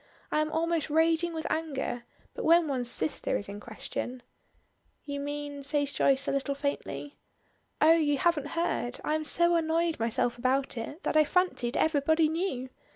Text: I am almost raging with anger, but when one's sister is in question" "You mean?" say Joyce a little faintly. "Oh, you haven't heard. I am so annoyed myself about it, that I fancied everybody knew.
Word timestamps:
I 0.31 0.41
am 0.41 0.51
almost 0.51 0.89
raging 0.89 1.31
with 1.31 1.45
anger, 1.51 2.05
but 2.33 2.43
when 2.43 2.67
one's 2.67 2.89
sister 2.89 3.37
is 3.37 3.47
in 3.47 3.59
question" 3.59 4.23
"You 5.05 5.19
mean?" 5.19 5.61
say 5.61 5.85
Joyce 5.85 6.27
a 6.27 6.31
little 6.31 6.55
faintly. 6.55 7.17
"Oh, 7.79 7.93
you 7.93 8.17
haven't 8.17 8.47
heard. 8.57 8.99
I 9.03 9.13
am 9.13 9.23
so 9.23 9.55
annoyed 9.55 9.99
myself 9.99 10.39
about 10.39 10.75
it, 10.75 11.03
that 11.03 11.15
I 11.15 11.23
fancied 11.23 11.77
everybody 11.77 12.29
knew. 12.29 12.69